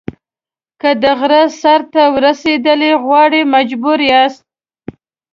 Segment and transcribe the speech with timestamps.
[0.81, 4.43] که د غره سر ته رسېدل غواړئ مجبور یاست.